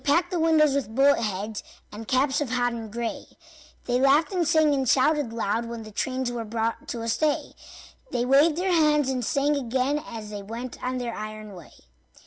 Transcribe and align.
They 0.03 0.11
packed 0.13 0.31
the 0.31 0.39
windows 0.39 0.73
with 0.73 0.95
bullet 0.95 1.19
heads 1.19 1.61
And 1.91 2.07
caps 2.07 2.41
of 2.41 2.49
hodden 2.49 2.89
gray; 2.89 3.27
They 3.85 4.01
laughed 4.01 4.31
and 4.33 4.47
sang 4.47 4.73
and 4.73 4.89
shouted 4.89 5.31
loud 5.31 5.65
When 5.65 5.83
the 5.83 5.91
trains 5.91 6.31
were 6.31 6.43
brought 6.43 6.87
to 6.87 7.03
a 7.03 7.07
stay; 7.07 7.53
They 8.09 8.25
waved 8.25 8.55
their 8.57 8.73
hands 8.73 9.09
and 9.09 9.23
sang 9.23 9.55
again 9.55 10.01
As 10.03 10.31
they 10.31 10.41
went 10.41 10.83
on 10.83 10.97
their 10.97 11.13
iron 11.13 11.53
way. 11.53 11.73